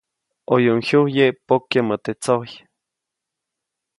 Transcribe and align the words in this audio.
ʼOyuʼuŋ 0.49 0.79
jyuyje 0.87 1.25
pokyäʼmä 1.47 1.95
teʼ 2.03 2.17
tsojy. 2.23 2.53